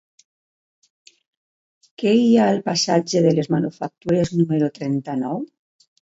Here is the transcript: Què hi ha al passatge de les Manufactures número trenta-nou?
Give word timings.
Què 2.03 2.13
hi 2.21 2.31
ha 2.31 2.47
al 2.55 2.57
passatge 2.71 3.23
de 3.27 3.35
les 3.41 3.51
Manufactures 3.59 4.35
número 4.41 4.73
trenta-nou? 4.81 5.41